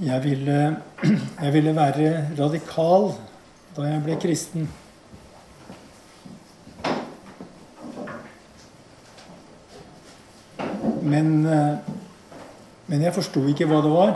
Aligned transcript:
Jeg 0.00 0.24
ville, 0.24 0.76
jeg 1.44 1.52
ville 1.52 1.76
være 1.76 2.28
radikal 2.38 3.10
da 3.76 3.82
jeg 3.84 4.02
ble 4.04 4.14
kristen. 4.20 4.68
Men, 11.02 11.28
eh, 11.46 11.76
men 12.86 13.04
jeg 13.04 13.12
forsto 13.12 13.42
ikke 13.52 13.68
hva 13.68 13.82
det 13.84 13.90
var. 13.92 14.14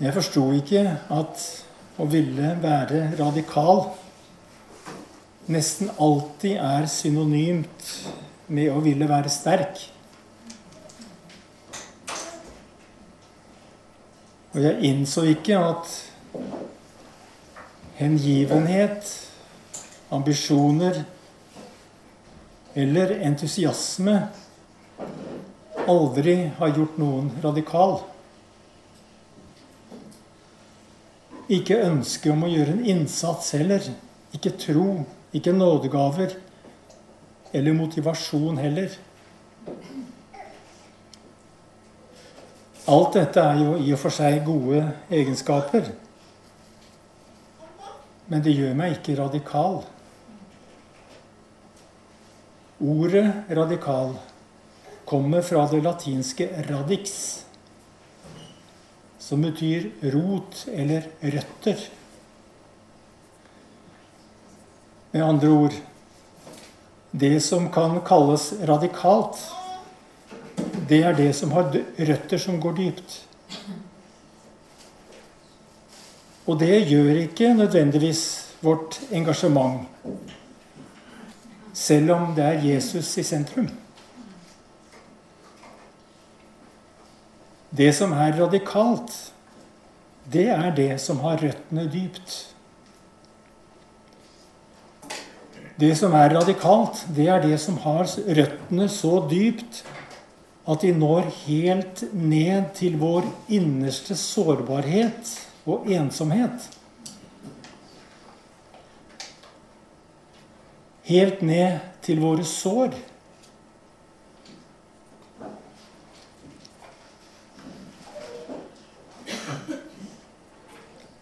Jeg 0.00 0.14
forsto 0.14 0.48
ikke 0.58 0.82
at 1.14 1.44
å 1.98 2.06
ville 2.10 2.56
være 2.62 3.04
radikal 3.20 3.84
nesten 5.46 5.92
alltid 5.94 6.58
er 6.58 6.90
synonymt 6.90 7.86
med 8.50 8.74
å 8.74 8.82
ville 8.82 9.06
være 9.10 9.30
sterk. 9.30 9.78
Og 14.58 14.64
jeg 14.64 14.88
innså 14.88 15.22
ikke 15.30 15.54
at 15.54 15.90
hengivenhet, 17.94 19.06
ambisjoner 20.10 21.04
eller 22.74 23.12
entusiasme 23.22 24.16
aldri 25.86 26.34
har 26.58 26.74
gjort 26.74 26.98
noen 26.98 27.30
radikal. 27.44 28.00
Ikke 31.46 31.78
ønske 31.86 32.34
om 32.34 32.42
å 32.42 32.50
gjøre 32.50 32.80
en 32.80 32.86
innsats 32.96 33.54
heller. 33.54 33.86
Ikke 34.34 34.56
tro, 34.58 35.04
ikke 35.30 35.54
nådegaver 35.54 36.34
eller 37.54 37.78
motivasjon 37.78 38.58
heller. 38.58 38.90
Alt 42.88 43.18
dette 43.18 43.42
er 43.42 43.58
jo 43.60 43.74
i 43.76 43.92
og 43.92 44.00
for 44.00 44.14
seg 44.14 44.40
gode 44.46 44.80
egenskaper. 45.12 45.90
Men 48.28 48.44
det 48.44 48.54
gjør 48.56 48.76
meg 48.78 48.96
ikke 48.96 49.16
radikal. 49.18 49.82
Ordet 52.78 53.26
radikal 53.58 54.14
kommer 55.08 55.44
fra 55.44 55.66
det 55.68 55.82
latinske 55.84 56.48
'radix', 56.68 57.44
som 59.18 59.42
betyr 59.42 59.90
rot 60.14 60.64
eller 60.72 61.08
røtter. 61.22 61.84
Med 65.12 65.24
andre 65.24 65.48
ord 65.48 65.74
det 67.10 67.40
som 67.40 67.70
kan 67.72 68.00
kalles 68.04 68.52
radikalt, 68.68 69.40
det 70.88 71.02
er 71.04 71.16
det 71.16 71.32
som 71.36 71.52
har 71.56 71.72
røtter 71.98 72.38
som 72.38 72.60
går 72.60 72.76
dypt. 72.78 73.16
Og 76.48 76.56
det 76.60 76.86
gjør 76.88 77.22
ikke 77.24 77.52
nødvendigvis 77.54 78.22
vårt 78.64 79.00
engasjement, 79.12 79.84
selv 81.74 82.10
om 82.14 82.32
det 82.34 82.44
er 82.44 82.64
Jesus 82.64 83.16
i 83.20 83.22
sentrum. 83.22 83.68
Det 87.70 87.90
som 87.94 88.12
er 88.16 88.32
radikalt, 88.40 89.12
det 90.32 90.48
er 90.48 90.70
det 90.74 90.94
som 91.00 91.20
har 91.20 91.36
røttene 91.42 91.84
dypt. 91.92 92.38
Det 95.78 95.92
som 95.98 96.16
er 96.16 96.32
radikalt, 96.34 97.04
det 97.14 97.28
er 97.28 97.44
det 97.44 97.60
som 97.60 97.76
har 97.84 98.08
røttene 98.08 98.88
så 98.90 99.20
dypt 99.30 99.84
at 100.68 100.82
de 100.84 100.92
når 100.92 101.30
helt 101.46 102.02
ned 102.12 102.74
til 102.76 102.98
vår 103.00 103.24
innerste 103.48 104.16
sårbarhet 104.16 105.30
og 105.64 105.88
ensomhet. 105.88 106.66
Helt 111.08 111.40
ned 111.40 111.78
til 112.04 112.20
våre 112.20 112.44
sår. 112.44 112.92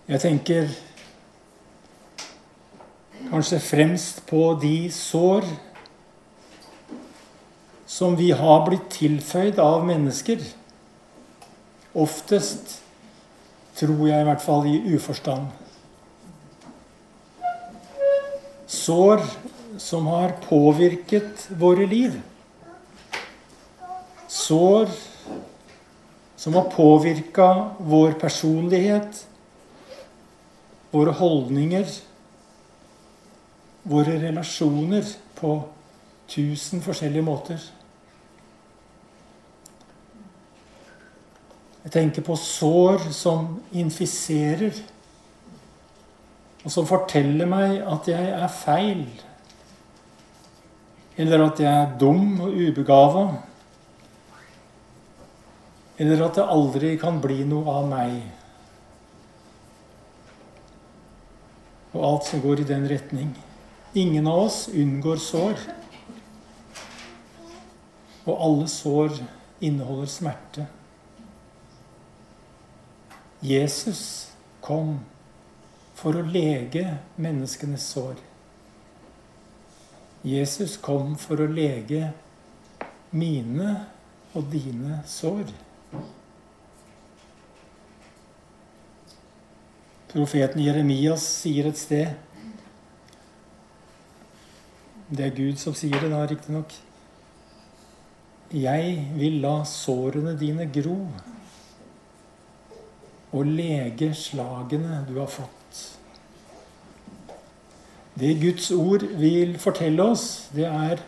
Jeg 0.06 0.22
tenker 0.22 0.74
kanskje 3.30 3.62
fremst 3.62 4.20
på 4.26 4.42
de 4.62 4.90
sår 4.94 5.46
som 7.96 8.16
vi 8.16 8.30
har 8.36 8.66
blitt 8.66 8.90
tilføyd 8.92 9.56
av 9.62 9.84
mennesker. 9.88 10.42
Oftest, 11.96 12.74
tror 13.78 14.02
jeg 14.04 14.20
i 14.20 14.26
hvert 14.28 14.42
fall, 14.44 14.66
i 14.68 14.96
uforstand. 14.98 15.46
Sår 18.68 19.22
som 19.80 20.10
har 20.12 20.34
påvirket 20.44 21.46
våre 21.56 21.86
liv. 21.88 22.18
Sår 24.28 24.92
som 26.36 26.58
har 26.58 26.68
påvirka 26.74 27.48
vår 27.78 28.18
personlighet, 28.20 29.22
våre 30.92 31.16
holdninger, 31.16 31.88
våre 33.88 34.20
relasjoner 34.26 35.16
på 35.40 35.54
tusen 36.28 36.84
forskjellige 36.84 37.24
måter. 37.24 37.66
Jeg 41.86 41.92
tenker 41.94 42.24
på 42.26 42.34
sår 42.34 43.04
som 43.14 43.60
infiserer, 43.70 44.74
og 46.66 46.72
som 46.74 46.86
forteller 46.88 47.46
meg 47.46 47.76
at 47.86 48.08
jeg 48.10 48.30
er 48.34 48.48
feil. 48.50 49.04
Eller 51.14 51.44
at 51.44 51.60
jeg 51.62 51.70
er 51.70 51.92
dum 52.00 52.40
og 52.42 52.56
ubegava. 52.58 53.22
Eller 56.02 56.24
at 56.26 56.40
det 56.40 56.48
aldri 56.56 56.90
kan 56.98 57.20
bli 57.22 57.44
noe 57.46 57.76
av 57.78 57.86
meg. 57.88 58.16
Og 61.94 62.02
alt 62.02 62.26
som 62.26 62.42
går 62.42 62.64
i 62.64 62.68
den 62.68 62.88
retning. 62.90 63.30
Ingen 63.94 64.26
av 64.26 64.48
oss 64.48 64.64
unngår 64.74 65.22
sår. 65.22 65.62
Og 68.26 68.34
alle 68.34 68.66
sår 68.74 69.22
inneholder 69.62 70.10
smerte. 70.10 70.66
Jesus 73.46 74.32
kom 74.60 74.96
for 75.94 76.18
å 76.18 76.22
lege 76.26 76.82
menneskenes 77.20 77.84
sår. 77.92 78.16
Jesus 80.26 80.74
kom 80.82 81.14
for 81.20 81.38
å 81.44 81.46
lege 81.46 82.08
mine 83.14 83.76
og 84.34 84.48
dine 84.50 84.98
sår. 85.06 85.52
Profeten 90.10 90.64
Jeremias 90.64 91.22
sier 91.42 91.68
et 91.68 91.78
sted 91.78 92.14
Det 95.06 95.22
er 95.22 95.34
Gud 95.36 95.60
som 95.62 95.74
sier 95.76 96.00
det, 96.02 96.10
da, 96.10 96.24
riktignok. 96.26 96.72
Jeg 98.50 98.98
vil 99.14 99.38
la 99.44 99.60
sårene 99.70 100.34
dine 100.40 100.66
gro 100.74 100.96
og 103.34 103.48
lege 103.48 104.12
slagene 104.14 105.02
du 105.08 105.16
har 105.18 105.30
fått. 105.30 105.82
Det 108.16 108.32
Guds 108.40 108.70
ord 108.72 109.04
vil 109.20 109.58
fortelle 109.60 110.04
oss, 110.14 110.48
det 110.56 110.64
er 110.68 111.02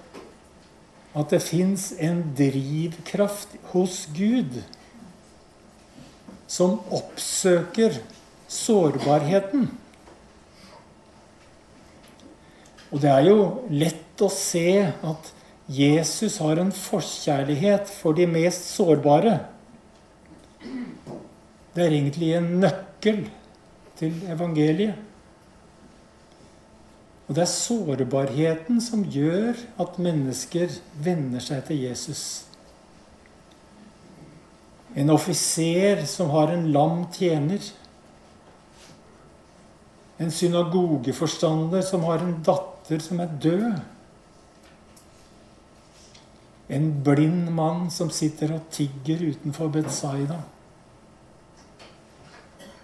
at 1.19 1.33
det 1.33 1.41
fins 1.41 1.91
en 2.05 2.21
drivkraft 2.37 3.57
hos 3.73 4.03
Gud 4.17 4.61
som 6.49 6.79
oppsøker 6.95 7.97
sårbarheten. 8.49 9.69
Og 12.93 13.03
det 13.03 13.11
er 13.13 13.27
jo 13.29 13.41
lett 13.73 14.25
å 14.25 14.31
se 14.33 14.71
at 14.89 15.33
Jesus 15.69 16.39
har 16.41 16.61
en 16.61 16.73
forkjærlighet 16.73 17.91
for 17.93 18.17
de 18.17 18.25
mest 18.29 18.71
sårbare. 18.73 19.35
Det 21.75 21.85
er 21.85 21.95
egentlig 21.95 22.33
en 22.37 22.49
nøkkel 22.63 23.27
til 23.99 24.17
evangeliet. 24.31 24.95
Og 27.29 27.37
det 27.37 27.43
er 27.45 27.51
sårbarheten 27.53 28.81
som 28.81 29.05
gjør 29.05 29.59
at 29.81 29.99
mennesker 30.01 30.79
venner 31.05 31.45
seg 31.45 31.67
til 31.69 31.83
Jesus. 31.85 32.23
En 34.97 35.13
offiser 35.13 36.07
som 36.09 36.33
har 36.33 36.55
en 36.55 36.71
lam 36.73 37.05
tjener. 37.13 37.61
En 40.19 40.33
synagogeforstander 40.33 41.85
som 41.85 42.09
har 42.09 42.25
en 42.25 42.39
datter 42.47 43.05
som 43.05 43.21
er 43.21 43.37
død. 43.45 43.77
En 46.73 46.89
blind 47.05 47.53
mann 47.53 47.91
som 47.93 48.09
sitter 48.11 48.57
og 48.57 48.71
tigger 48.73 49.29
utenfor 49.29 49.69
Betzaida. 49.77 50.41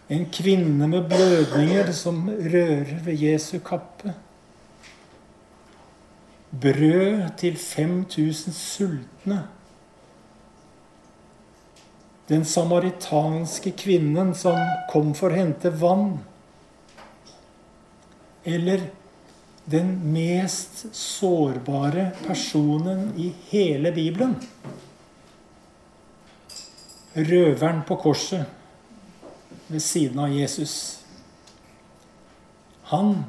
En 0.09 0.27
kvinne 0.29 0.87
med 0.89 1.07
blødninger 1.09 1.93
som 1.97 2.27
rører 2.29 2.99
ved 3.05 3.23
Jesu 3.23 3.59
kappe. 3.65 4.13
Brød 6.61 7.31
til 7.41 7.57
5000 7.57 8.53
sultne. 8.55 9.39
Den 12.29 12.45
samaritanske 12.45 13.73
kvinnen 13.77 14.35
som 14.37 14.61
kom 14.93 15.15
for 15.17 15.33
å 15.33 15.41
hente 15.41 15.73
vann. 15.81 16.19
Eller 18.45 18.85
den 19.65 19.97
mest 20.13 20.85
sårbare 20.93 22.11
personen 22.27 23.09
i 23.17 23.31
hele 23.49 23.93
Bibelen. 23.97 24.37
Røveren 27.17 27.81
på 27.89 27.97
korset 28.05 28.64
ved 29.75 29.83
siden 29.83 30.19
av 30.19 30.31
Jesus. 30.31 31.05
Han 32.95 33.25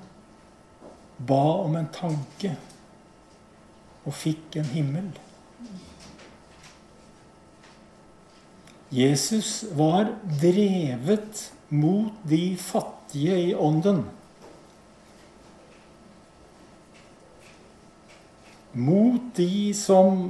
ba 1.17 1.43
om 1.63 1.75
en 1.79 1.87
tanke 1.89 2.51
og 4.05 4.13
fikk 4.13 4.59
en 4.61 4.69
himmel. 4.69 5.07
Jesus 8.93 9.63
var 9.73 10.11
drevet 10.41 11.47
mot 11.73 12.13
de 12.29 12.43
fattige 12.61 13.39
i 13.47 13.55
ånden. 13.57 14.03
Mot 18.75 19.33
de 19.39 19.73
som 19.73 20.27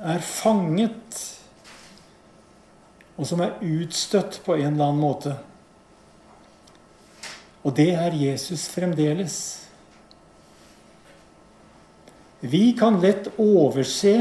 er 0.00 0.24
fanget 0.24 1.20
og 3.20 3.26
som 3.28 3.42
er 3.44 3.58
utstøtt 3.60 4.38
på 4.46 4.56
en 4.56 4.72
eller 4.72 4.88
annen 4.88 5.02
måte. 5.02 5.34
Og 7.60 7.74
det 7.76 7.90
er 7.92 8.16
Jesus 8.16 8.64
fremdeles. 8.72 9.34
Vi 12.40 12.70
kan 12.72 12.96
lett 13.02 13.28
overse 13.36 14.14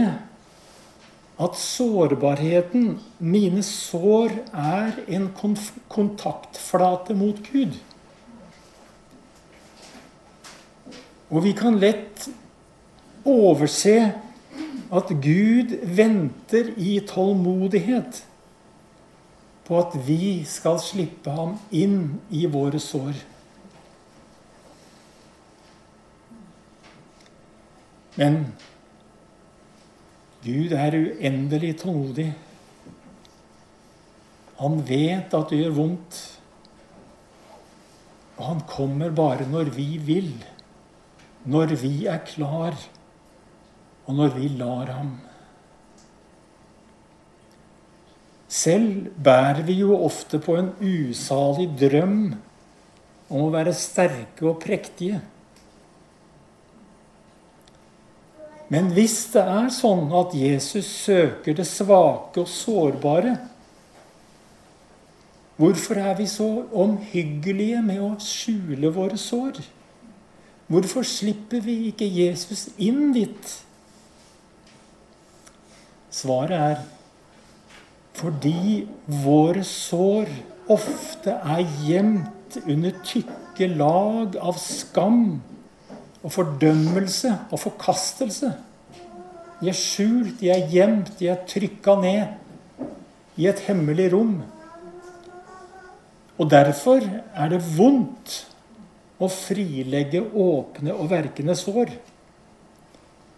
at 1.39 1.55
sårbarheten, 1.55 2.97
mine 3.23 3.63
sår, 3.63 4.35
er 4.51 4.99
en 5.07 5.29
kontaktflate 5.87 7.15
mot 7.15 7.39
Gud. 7.47 7.79
Og 11.31 11.45
vi 11.47 11.55
kan 11.55 11.79
lett 11.79 12.27
overse 13.23 14.09
at 14.91 15.13
Gud 15.23 15.79
venter 15.87 16.73
i 16.75 16.99
tålmodighet 17.07 18.25
på 19.69 19.77
at 19.77 19.93
vi 20.01 20.41
skal 20.49 20.79
slippe 20.81 21.29
ham 21.29 21.53
inn 21.69 22.17
i 22.33 22.47
våre 22.49 22.81
sår. 22.81 23.19
Men 28.17 28.39
Gud 30.41 30.73
er 30.73 30.97
uendelig 30.97 31.75
tålmodig. 31.83 32.31
Han 34.57 34.81
vet 34.89 35.37
at 35.37 35.53
det 35.53 35.61
gjør 35.61 35.77
vondt. 35.77 36.19
Og 38.39 38.45
han 38.47 38.65
kommer 38.73 39.13
bare 39.13 39.45
når 39.51 39.69
vi 39.75 39.89
vil, 40.01 40.31
når 41.45 41.77
vi 41.77 41.93
er 42.09 42.23
klar, 42.25 42.73
og 44.07 44.15
når 44.17 44.39
vi 44.39 44.49
lar 44.57 44.95
ham. 44.97 45.17
Selv 48.59 49.09
bærer 49.23 49.61
vi 49.67 49.79
jo 49.79 49.97
ofte 50.03 50.39
på 50.41 50.57
en 50.59 50.71
usalig 50.81 51.67
drøm 51.79 52.31
om 53.29 53.43
å 53.45 53.51
være 53.53 53.75
sterke 53.77 54.47
og 54.49 54.57
prektige. 54.63 55.21
Men 58.69 58.91
hvis 58.93 59.31
det 59.33 59.41
er 59.49 59.69
sånn 59.73 60.11
at 60.13 60.35
Jesus 60.37 60.89
søker 61.05 61.55
det 61.57 61.65
svake 61.65 62.43
og 62.43 62.51
sårbare, 62.51 63.37
hvorfor 65.57 66.01
er 66.03 66.13
vi 66.19 66.27
så 66.29 66.49
omhyggelige 66.69 67.81
med 67.85 68.03
å 68.05 68.11
skjule 68.21 68.91
våre 68.93 69.17
sår? 69.17 69.57
Hvorfor 70.69 71.07
slipper 71.07 71.63
vi 71.65 71.79
ikke 71.89 72.05
Jesus 72.05 72.67
inn 72.77 73.09
dit? 73.15 73.55
Svaret 76.13 76.57
er 76.59 76.85
fordi 78.17 78.87
våre 79.23 79.63
sår 79.65 80.31
ofte 80.69 81.33
er 81.33 81.63
gjemt 81.85 82.57
under 82.65 82.95
tykke 83.05 83.69
lag 83.77 84.35
av 84.41 84.57
skam 84.61 85.39
og 86.19 86.33
fordømmelse 86.33 87.31
og 87.49 87.61
forkastelse. 87.61 88.51
De 89.59 89.69
er 89.71 89.75
skjult, 89.75 90.37
de 90.39 90.51
er 90.53 90.67
gjemt, 90.71 91.13
de 91.19 91.29
er 91.31 91.43
trykka 91.47 91.95
ned 91.99 92.87
i 93.39 93.47
et 93.49 93.59
hemmelig 93.67 94.09
rom. 94.13 94.37
Og 96.39 96.47
derfor 96.51 97.03
er 97.03 97.51
det 97.51 97.59
vondt 97.75 98.37
å 99.19 99.27
frilegge 99.31 100.21
åpne 100.23 100.95
og 100.95 101.09
verkende 101.11 101.55
sår. 101.59 101.91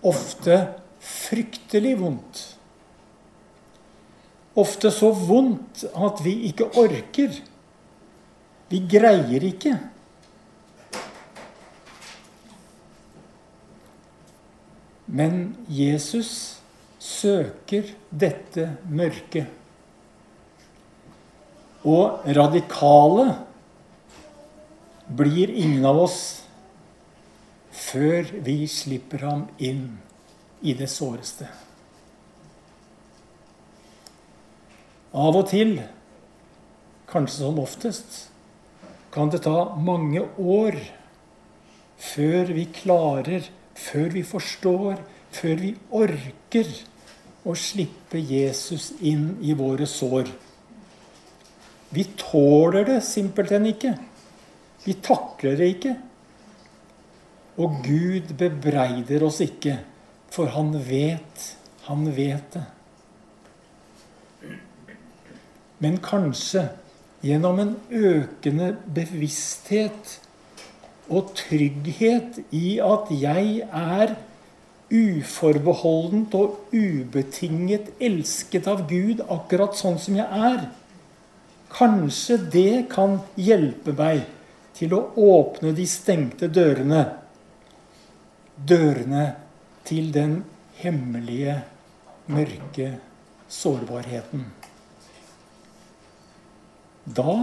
Ofte 0.05 0.57
fryktelig 1.01 1.95
vondt. 2.01 2.43
Ofte 4.59 4.91
så 4.91 5.11
vondt 5.15 5.85
at 5.95 6.19
vi 6.25 6.33
ikke 6.49 6.67
orker. 6.79 7.37
Vi 8.71 8.81
greier 8.91 9.45
ikke. 9.47 9.77
Men 15.11 15.55
Jesus 15.71 16.61
søker 16.99 17.89
dette 18.11 18.67
mørket. 18.87 19.47
Og 21.87 22.27
radikale 22.37 23.31
blir 25.11 25.49
ingen 25.49 25.87
av 25.87 25.97
oss 26.03 26.21
før 27.71 28.29
vi 28.45 28.61
slipper 28.69 29.25
ham 29.25 29.47
inn 29.59 29.87
i 30.61 30.75
det 30.77 30.87
såreste. 30.91 31.49
Av 35.11 35.35
og 35.35 35.49
til, 35.51 35.75
kanskje 37.11 37.43
som 37.43 37.57
oftest, 37.59 38.19
kan 39.11 39.31
det 39.31 39.41
ta 39.43 39.73
mange 39.75 40.23
år 40.39 40.77
før 41.99 42.53
vi 42.55 42.63
klarer, 42.71 43.49
før 43.75 44.07
vi 44.15 44.23
forstår, 44.23 45.01
før 45.35 45.59
vi 45.59 45.73
orker 45.99 46.71
å 47.43 47.57
slippe 47.59 48.23
Jesus 48.23 48.93
inn 49.03 49.33
i 49.43 49.51
våre 49.57 49.87
sår. 49.89 50.31
Vi 51.91 52.07
tåler 52.15 52.87
det 52.87 53.01
simpelthen 53.03 53.67
ikke. 53.67 53.97
Vi 54.85 54.95
takler 55.03 55.59
det 55.59 55.73
ikke. 55.75 55.95
Og 57.59 57.81
Gud 57.83 58.31
bebreider 58.39 59.27
oss 59.27 59.41
ikke, 59.43 59.81
for 60.31 60.55
han 60.55 60.71
vet, 60.87 61.49
han 61.89 62.07
vet 62.15 62.55
det 62.55 62.69
men 65.81 65.97
kanskje 66.03 66.67
gjennom 67.25 67.59
en 67.61 67.75
økende 67.89 68.75
bevissthet 68.95 70.17
og 71.11 71.33
trygghet 71.37 72.39
i 72.55 72.77
at 72.85 73.09
jeg 73.13 73.63
er 73.67 74.15
uforbeholdent 74.91 76.35
og 76.35 76.73
ubetinget 76.75 77.91
elsket 78.03 78.67
av 78.67 78.85
Gud 78.89 79.23
akkurat 79.31 79.77
sånn 79.79 79.99
som 80.01 80.17
jeg 80.19 80.27
er. 80.51 80.67
Kanskje 81.71 82.37
det 82.51 82.75
kan 82.91 83.21
hjelpe 83.39 83.95
meg 83.95 84.25
til 84.75 84.95
å 84.97 85.03
åpne 85.15 85.71
de 85.77 85.87
stengte 85.87 86.51
dørene. 86.51 87.05
Dørene 88.55 89.27
til 89.87 90.11
den 90.13 90.41
hemmelige, 90.81 91.61
mørke 92.31 92.91
sårbarheten. 93.51 94.45
Da, 97.05 97.37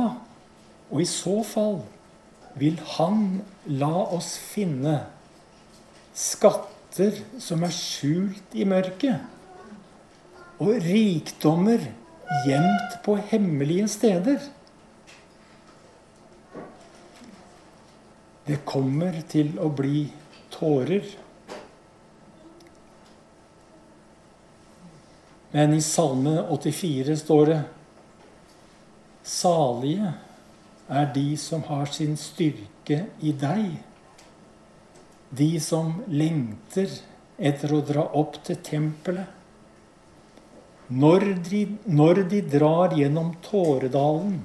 og 0.90 1.00
i 1.02 1.06
så 1.08 1.40
fall, 1.46 1.80
vil 2.58 2.78
Han 2.96 3.40
la 3.70 3.94
oss 4.14 4.32
finne 4.40 5.00
skatter 6.18 7.20
som 7.42 7.62
er 7.66 7.74
skjult 7.74 8.54
i 8.58 8.66
mørket, 8.66 9.22
og 10.58 10.74
rikdommer 10.82 11.84
gjemt 12.46 12.98
på 13.04 13.16
hemmelige 13.30 13.88
steder. 13.90 14.40
Det 18.48 18.62
kommer 18.66 19.20
til 19.28 19.52
å 19.60 19.68
bli 19.70 20.06
tårer. 20.50 21.04
Men 25.52 25.74
i 25.76 25.82
Salme 25.84 26.40
84 26.48 27.16
står 27.22 27.44
det 27.52 27.58
Salige 29.28 30.14
er 30.88 31.10
de 31.12 31.36
som 31.36 31.62
har 31.68 31.90
sin 31.92 32.16
styrke 32.16 33.02
i 33.20 33.34
deg. 33.36 33.76
De 35.36 35.50
som 35.60 35.98
lengter 36.08 36.88
etter 37.36 37.74
å 37.76 37.82
dra 37.84 38.06
opp 38.16 38.40
til 38.46 38.56
tempelet. 38.64 39.34
Når 40.88 41.26
de, 41.44 41.60
når 41.84 42.22
de 42.32 42.40
drar 42.48 42.94
gjennom 42.96 43.34
Tåredalen, 43.44 44.38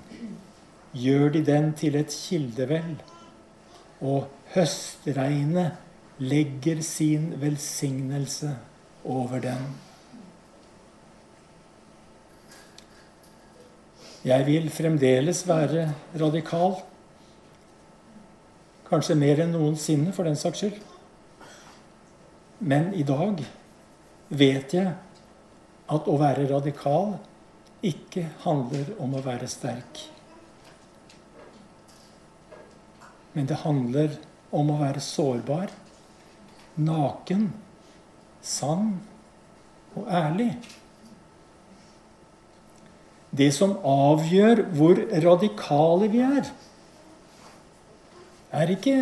gjør 0.92 1.32
de 1.38 1.42
den 1.48 1.72
til 1.80 1.96
et 1.96 2.12
kildevel, 2.12 2.98
og 4.04 4.28
høstregnet 4.52 5.80
legger 6.20 6.84
sin 6.84 7.32
velsignelse 7.40 8.52
over 9.08 9.40
den. 9.48 9.64
Jeg 14.24 14.46
vil 14.48 14.70
fremdeles 14.72 15.42
være 15.48 15.90
radikal. 16.20 16.78
Kanskje 18.88 19.18
mer 19.20 19.42
enn 19.44 19.52
noensinne, 19.52 20.14
for 20.16 20.24
den 20.24 20.38
saks 20.40 20.62
skyld. 20.64 20.78
Men 22.64 22.94
i 22.96 23.04
dag 23.04 23.42
vet 24.32 24.76
jeg 24.78 24.94
at 25.92 26.08
å 26.08 26.16
være 26.22 26.48
radikal 26.48 27.18
ikke 27.84 28.30
handler 28.46 28.94
om 29.04 29.18
å 29.18 29.24
være 29.26 29.50
sterk. 29.52 30.06
Men 33.34 33.50
det 33.50 33.60
handler 33.66 34.16
om 34.56 34.72
å 34.72 34.78
være 34.80 35.04
sårbar, 35.04 35.74
naken, 36.80 37.50
sann 38.40 38.94
og 39.98 40.08
ærlig. 40.08 40.54
Det 43.34 43.50
som 43.56 43.78
avgjør 43.82 44.62
hvor 44.78 45.00
radikale 45.24 46.10
vi 46.14 46.22
er, 46.26 46.50
er 48.54 48.74
ikke, 48.76 48.98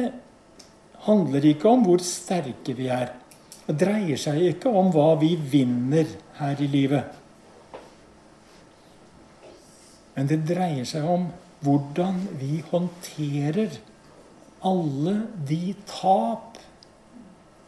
handler 1.08 1.48
ikke 1.50 1.68
om 1.70 1.84
hvor 1.84 2.04
sterke 2.06 2.76
vi 2.78 2.88
er. 2.88 3.12
Det 3.68 3.76
dreier 3.84 4.20
seg 4.20 4.40
ikke 4.54 4.72
om 4.72 4.92
hva 4.96 5.14
vi 5.20 5.34
vinner 5.36 6.08
her 6.40 6.64
i 6.64 6.70
livet. 6.72 7.20
Men 10.16 10.32
det 10.32 10.42
dreier 10.48 10.88
seg 10.88 11.08
om 11.08 11.28
hvordan 11.62 12.24
vi 12.40 12.64
håndterer 12.72 13.78
alle 14.68 15.16
de 15.48 15.76
tap 15.90 16.60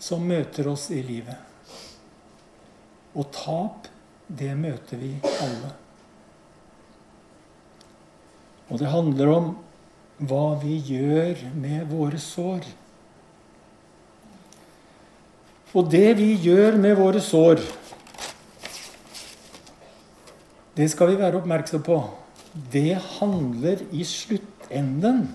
som 0.04 0.26
møter 0.28 0.68
oss 0.72 0.90
i 0.94 1.02
livet. 1.06 1.38
Og 3.14 3.30
tap, 3.36 3.88
det 4.28 4.52
møter 4.58 5.00
vi 5.00 5.14
alle. 5.24 5.83
Og 8.72 8.80
det 8.80 8.92
handler 8.92 9.34
om 9.34 9.52
hva 10.24 10.54
vi 10.62 10.78
gjør 10.88 11.40
med 11.58 11.88
våre 11.92 12.20
sår. 12.22 12.66
Og 15.74 15.90
det 15.90 16.14
vi 16.20 16.34
gjør 16.38 16.78
med 16.78 16.96
våre 17.00 17.22
sår, 17.24 17.64
det 20.78 20.90
skal 20.90 21.12
vi 21.12 21.20
være 21.20 21.40
oppmerksom 21.42 21.84
på. 21.86 21.98
Det 22.74 22.96
handler 23.18 23.82
i 23.94 24.06
sluttenden 24.06 25.26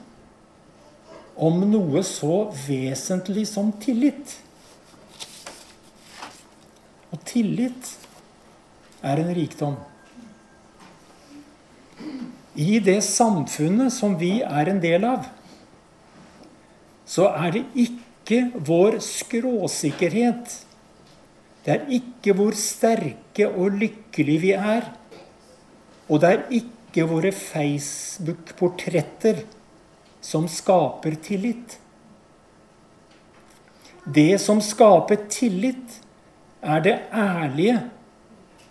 om 1.38 1.60
noe 1.70 2.02
så 2.06 2.48
vesentlig 2.66 3.44
som 3.50 3.70
tillit. 3.82 4.38
Og 7.14 7.22
tillit 7.26 7.92
er 9.06 9.22
en 9.22 9.34
rikdom 9.34 9.78
i 12.58 12.80
det 12.82 12.98
samfunnet 13.06 13.94
som 13.94 14.16
vi 14.18 14.40
er 14.42 14.66
en 14.72 14.80
del 14.82 15.04
av, 15.06 15.28
så 17.08 17.30
er 17.30 17.52
det 17.54 17.62
ikke 17.78 18.50
vår 18.66 18.98
skråsikkerhet. 19.04 20.64
Det 21.64 21.72
er 21.76 21.86
ikke 22.00 22.34
hvor 22.36 22.54
sterke 22.58 23.46
og 23.48 23.70
lykkelige 23.78 24.40
vi 24.42 24.52
er. 24.58 24.82
Og 26.08 26.20
det 26.22 26.28
er 26.32 26.42
ikke 26.58 27.08
våre 27.08 27.32
Facebook-portretter 27.36 29.36
som 30.24 30.48
skaper 30.50 31.14
tillit. 31.22 31.78
Det 34.02 34.40
som 34.42 34.60
skaper 34.64 35.16
tillit, 35.30 36.02
er 36.58 36.80
det 36.82 36.98
ærlige, 37.14 37.78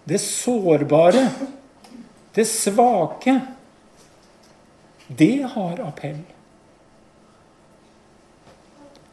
det 0.10 0.20
sårbare, 0.20 1.32
det 2.36 2.48
svake 2.50 3.57
det 5.08 5.44
har 5.54 5.80
appell. 5.84 6.24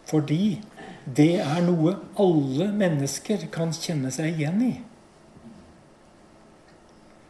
Fordi 0.05 0.63
det 1.05 1.41
er 1.43 1.61
noe 1.65 1.97
alle 2.21 2.69
mennesker 2.73 3.47
kan 3.53 3.73
kjenne 3.77 4.11
seg 4.15 4.27
igjen 4.35 4.63
i. 4.65 4.81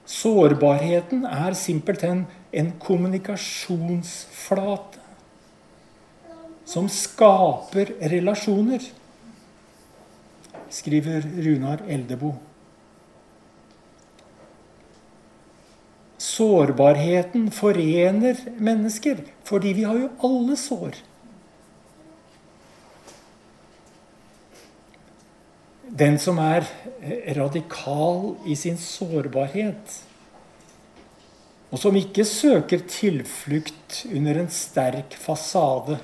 Sårbarheten 0.05 1.25
er 1.25 1.55
simpelthen 1.57 2.27
en 2.53 2.73
kommunikasjonsflate 2.81 5.01
som 6.65 6.89
skaper 6.89 7.93
relasjoner, 8.13 8.81
skriver 10.73 11.21
Runar 11.45 11.79
Eldebo. 11.89 12.35
Sårbarheten 16.35 17.51
forener 17.55 18.39
mennesker, 18.59 19.21
fordi 19.47 19.75
vi 19.77 19.85
har 19.87 19.99
jo 20.01 20.11
alle 20.27 20.57
sår. 20.59 20.97
Den 25.95 26.19
som 26.19 26.41
er 26.43 26.67
radikal 27.37 28.33
i 28.51 28.57
sin 28.59 28.81
sårbarhet, 28.81 30.01
og 31.71 31.81
som 31.83 31.97
ikke 31.99 32.27
søker 32.27 32.83
tilflukt 32.87 34.05
under 34.11 34.41
en 34.41 34.51
sterk 34.51 35.15
fasade. 35.19 35.99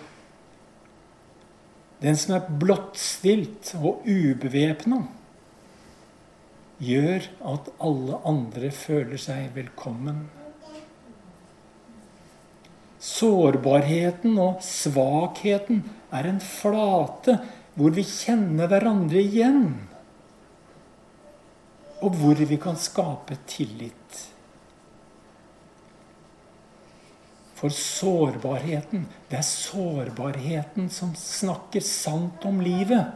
Den 2.03 2.17
som 2.19 2.37
er 2.39 2.53
blottstilt 2.63 3.75
og 3.79 4.07
ubevæpna 4.07 5.05
gjør 6.81 7.27
at 7.53 7.71
alle 7.85 8.19
andre 8.29 8.71
føler 8.73 9.21
seg 9.21 9.51
velkommen. 9.57 10.25
Sårbarheten 13.01 14.37
og 14.41 14.61
svakheten 14.65 15.85
er 16.13 16.29
en 16.29 16.41
flate 16.45 17.39
hvor 17.77 17.95
vi 17.97 18.05
kjenner 18.05 18.69
hverandre 18.69 19.23
igjen. 19.23 19.63
Og 22.01 22.17
hvor 22.17 22.41
vi 22.41 22.59
kan 22.61 22.77
skape 22.81 23.37
tillit. 23.49 24.27
For 27.61 27.73
sårbarheten, 27.77 29.05
det 29.29 29.37
er 29.37 29.45
sårbarheten 29.45 30.89
som 30.93 31.13
snakker 31.17 31.85
sant 31.85 32.45
om 32.49 32.63
livet. 32.65 33.13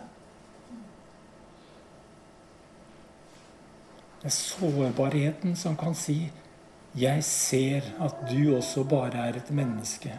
Det 4.25 4.31
er 4.31 4.41
sårbarheten 4.41 5.57
som 5.57 5.75
kan 5.77 5.95
si 5.95 6.31
'Jeg 6.97 7.25
ser 7.25 7.83
at 8.01 8.15
du 8.31 8.57
også 8.57 8.85
bare 8.89 9.29
er 9.29 9.37
et 9.37 9.51
menneske'. 9.51 10.19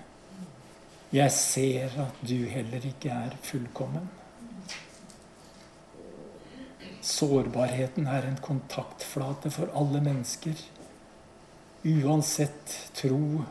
Jeg 1.11 1.31
ser 1.31 1.89
at 1.97 2.27
du 2.27 2.45
heller 2.45 2.85
ikke 2.85 3.09
er 3.09 3.31
fullkommen. 3.41 4.09
Sårbarheten 7.01 8.07
er 8.07 8.27
en 8.27 8.37
kontaktflate 8.41 9.49
for 9.49 9.73
alle 9.75 10.01
mennesker. 10.01 10.53
Uansett 11.85 12.91
tro, 12.93 13.41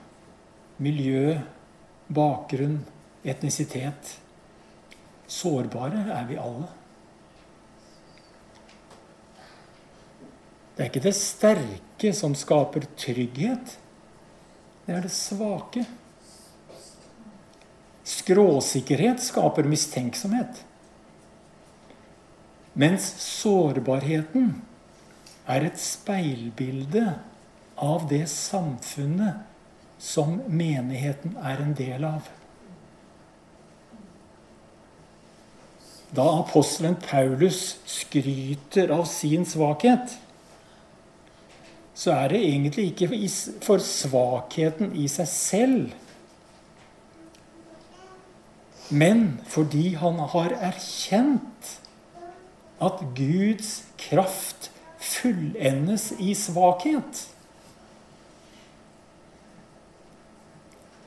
miljø, 0.78 1.40
bakgrunn, 2.14 2.84
etnisitet. 3.24 4.20
Sårbare 5.26 6.10
er 6.12 6.26
vi 6.26 6.36
alle. 6.36 6.68
Det 10.74 10.82
er 10.82 10.90
ikke 10.90 11.04
det 11.04 11.14
sterke 11.14 12.12
som 12.16 12.34
skaper 12.34 12.86
trygghet. 12.98 13.76
Det 14.84 14.94
er 14.96 15.04
det 15.06 15.12
svake. 15.14 15.84
Skråsikkerhet 18.04 19.22
skaper 19.22 19.68
mistenksomhet. 19.70 20.64
Mens 22.74 23.06
sårbarheten 23.22 24.50
er 25.46 25.68
et 25.68 25.78
speilbilde 25.78 27.06
av 27.78 28.08
det 28.10 28.24
samfunnet 28.32 29.44
som 30.02 30.40
menigheten 30.50 31.36
er 31.38 31.62
en 31.62 31.76
del 31.78 32.04
av. 32.08 32.26
Da 36.14 36.26
apostelen 36.40 36.98
Paulus 37.02 37.76
skryter 37.90 38.90
av 38.94 39.06
sin 39.10 39.46
svakhet, 39.46 40.18
så 41.94 42.12
er 42.12 42.32
det 42.32 42.40
egentlig 42.42 42.88
ikke 42.90 43.28
for 43.62 43.82
svakheten 43.82 44.96
i 44.98 45.06
seg 45.10 45.30
selv, 45.30 45.92
men 48.90 49.38
fordi 49.48 49.94
han 49.96 50.18
har 50.34 50.52
erkjent 50.72 51.70
at 52.84 53.00
Guds 53.16 53.78
kraft 53.98 54.68
fullendes 55.00 56.10
i 56.18 56.34
svakhet. 56.36 57.22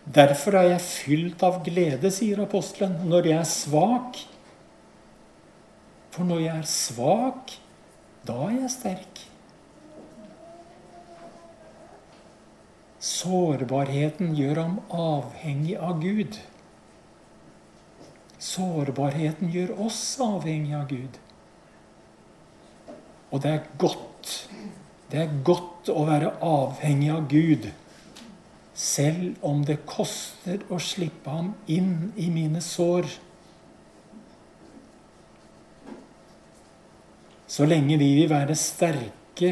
Derfor 0.08 0.56
er 0.56 0.72
jeg 0.72 0.86
fylt 0.88 1.44
av 1.44 1.60
glede, 1.66 2.10
sier 2.16 2.40
apostelen, 2.46 2.96
når 3.12 3.28
jeg 3.28 3.40
er 3.42 3.50
svak. 3.52 4.22
For 6.16 6.28
når 6.28 6.46
jeg 6.46 6.54
er 6.56 6.70
svak, 6.72 7.58
da 8.28 8.38
er 8.48 8.62
jeg 8.62 8.72
sterk. 8.72 9.27
Sårbarheten 13.08 14.36
gjør 14.36 14.62
ham 14.64 14.78
avhengig 14.92 15.78
av 15.80 16.02
Gud. 16.04 16.36
Sårbarheten 18.44 19.52
gjør 19.54 19.74
oss 19.88 20.02
avhengig 20.24 20.76
av 20.76 20.88
Gud. 20.92 21.18
Og 23.32 23.44
det 23.44 23.54
er 23.56 23.66
godt. 23.80 24.34
Det 25.12 25.24
er 25.24 25.36
godt 25.48 25.90
å 25.94 26.04
være 26.08 26.36
avhengig 26.44 27.12
av 27.16 27.28
Gud 27.32 27.70
selv 28.78 29.40
om 29.42 29.64
det 29.66 29.80
koster 29.90 30.62
å 30.70 30.78
slippe 30.78 31.34
ham 31.34 31.50
inn 31.66 32.12
i 32.22 32.28
mine 32.30 32.62
sår. 32.62 33.08
Så 37.50 37.66
lenge 37.66 37.98
vi 37.98 38.12
vil 38.20 38.30
være 38.30 38.54
sterke, 38.60 39.52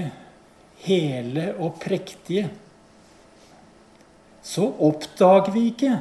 hele 0.86 1.48
og 1.58 1.80
prektige, 1.82 2.52
så 4.46 4.68
oppdager 4.86 5.56
vi 5.56 5.70
ikke 5.72 5.96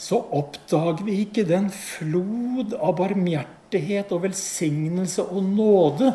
Så 0.00 0.16
oppdager 0.32 1.02
vi 1.04 1.18
ikke 1.26 1.42
den 1.44 1.66
flod 1.74 2.72
av 2.72 2.94
barmhjertighet 2.96 4.14
og 4.16 4.22
velsignelse 4.24 5.26
og 5.28 5.44
nåde 5.44 6.14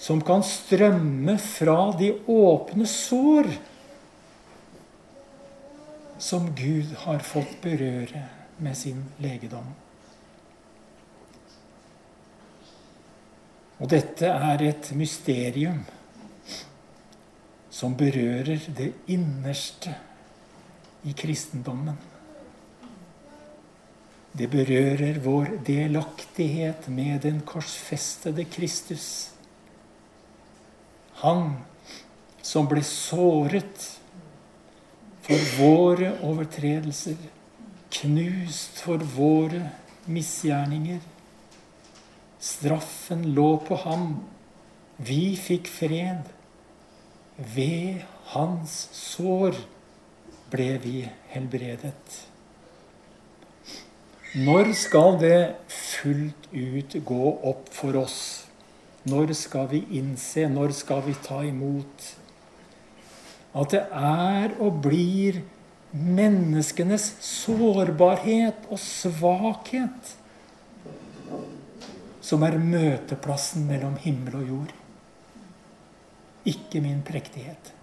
som 0.00 0.22
kan 0.24 0.40
strømme 0.46 1.34
fra 1.44 1.90
de 2.00 2.14
åpne 2.24 2.88
sår 2.88 3.50
som 6.20 6.48
Gud 6.56 6.96
har 7.04 7.20
fått 7.24 7.52
berøre 7.60 8.24
med 8.64 8.76
sin 8.80 9.04
legedom. 9.20 9.68
Og 13.80 13.92
dette 13.92 14.28
er 14.28 14.64
et 14.72 14.92
mysterium 14.96 15.84
som 17.70 17.94
berører 17.96 18.66
det 18.76 18.92
innerste 19.10 19.94
i 21.06 21.14
kristendommen. 21.16 21.98
Det 24.32 24.46
berører 24.50 25.18
vår 25.22 25.56
delaktighet 25.66 26.86
med 26.88 27.22
den 27.26 27.40
korsfestede 27.46 28.44
Kristus. 28.50 29.06
Han 31.22 31.56
som 32.42 32.68
ble 32.70 32.82
såret 32.86 33.86
for 35.26 35.50
våre 35.58 36.14
overtredelser, 36.26 37.18
knust 37.90 38.82
for 38.84 39.02
våre 39.16 39.64
misgjerninger. 40.10 41.02
Straffen 42.40 43.26
lå 43.34 43.50
på 43.66 43.76
ham. 43.82 44.12
Vi 44.96 45.34
fikk 45.36 45.68
fred. 45.70 46.30
Ved 47.40 48.02
hans 48.34 48.74
sår 48.92 49.56
ble 50.52 50.68
vi 50.82 50.96
helbredet. 51.32 52.20
Når 54.36 54.70
skal 54.78 55.16
det 55.18 55.38
fullt 55.72 56.50
ut 56.52 56.94
gå 57.06 57.32
opp 57.50 57.72
for 57.74 57.96
oss 57.98 58.20
når 59.08 59.32
skal 59.32 59.68
vi 59.70 59.80
innse, 59.96 60.44
når 60.52 60.74
skal 60.76 61.00
vi 61.06 61.14
ta 61.24 61.40
imot? 61.46 62.04
At 63.56 63.72
det 63.72 63.86
er 63.96 64.52
og 64.60 64.82
blir 64.84 65.40
menneskenes 65.90 67.08
sårbarhet 67.24 68.68
og 68.70 68.78
svakhet 68.78 70.12
som 72.22 72.44
er 72.46 72.60
møteplassen 72.60 73.64
mellom 73.66 73.96
himmel 74.04 74.36
og 74.42 74.52
jord. 74.52 74.76
Ikke 76.44 76.80
min 76.80 77.02
prektighet. 77.04 77.74